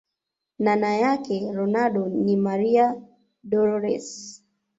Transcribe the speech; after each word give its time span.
nana 0.59 0.97
yake 0.97 1.51
ronaldo 1.53 2.07
ni 2.07 2.35
maria 2.37 2.95
dolores 3.43 4.41